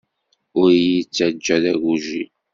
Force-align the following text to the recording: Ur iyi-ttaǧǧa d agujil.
Ur 0.59 0.69
iyi-ttaǧǧa 0.79 1.57
d 1.61 1.63
agujil. 1.71 2.29